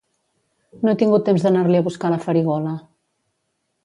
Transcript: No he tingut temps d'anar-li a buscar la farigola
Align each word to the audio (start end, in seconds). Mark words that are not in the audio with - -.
No 0.85 0.93
he 0.93 0.97
tingut 1.01 1.25
temps 1.27 1.45
d'anar-li 1.47 1.79
a 1.81 1.83
buscar 1.89 2.11
la 2.13 2.19
farigola 2.23 2.73